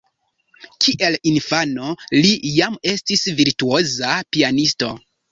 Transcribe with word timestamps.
Kiel 0.83 1.17
infano, 1.31 1.89
li 2.15 2.31
jam 2.55 2.77
estis 2.93 3.25
virtuoza 3.41 4.15
pianisto. 4.37 4.91